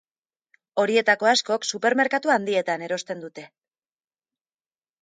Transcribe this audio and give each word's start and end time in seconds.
Horietako 0.83 1.29
askok 1.33 1.67
supermerkatu 1.73 2.35
handietan 2.37 2.87
erosten 2.89 3.23
dute. 3.27 3.49